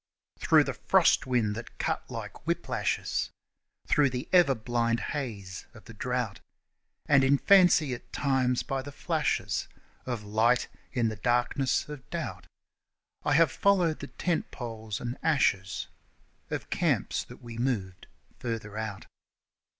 [0.39, 3.29] Through the frost wind that cut like whip lashes,
[3.85, 6.39] Through the ever blind haze of the drought
[7.05, 9.67] And in fancy at times by the flashes
[10.07, 12.47] Of light in the darkness of doubt
[13.23, 15.85] I have followed the tent poles and ashes
[16.49, 18.07] Of camps that we moved
[18.39, 19.05] further out.